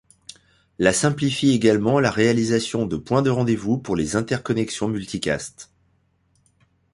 [0.79, 5.69] La simplifie également la réalisation de points de rendez-vous pour les interconnexions multicast.